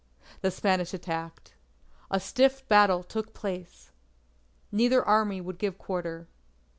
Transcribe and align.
The 0.41 0.49
Spanish 0.49 0.95
attacked. 0.95 1.53
A 2.09 2.19
stiff 2.19 2.67
battle 2.67 3.03
took 3.03 3.35
place. 3.35 3.91
Neither 4.71 5.05
Army 5.05 5.39
would 5.41 5.59
give 5.59 5.77
quarter. 5.77 6.27